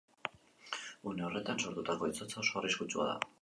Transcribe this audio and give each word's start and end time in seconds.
Une 1.11 1.21
horretan 1.27 1.61
sortutako 1.67 2.09
izotza 2.15 2.41
oso 2.45 2.59
arriskutsua 2.63 3.07
da. 3.13 3.19